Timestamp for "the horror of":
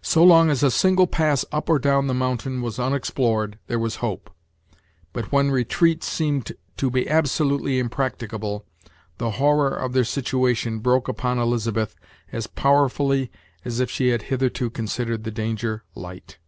9.18-9.92